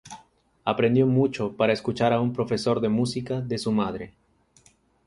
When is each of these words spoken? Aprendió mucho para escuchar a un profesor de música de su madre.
Aprendió 0.65 1.05
mucho 1.05 1.55
para 1.55 1.73
escuchar 1.73 2.11
a 2.11 2.19
un 2.21 2.33
profesor 2.33 2.81
de 2.81 2.89
música 2.89 3.39
de 3.39 3.57
su 3.59 3.71
madre. 3.71 4.15